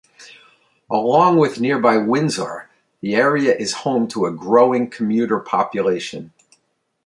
[0.89, 6.33] Along with nearby Windsor the area is home to a growing commuter population.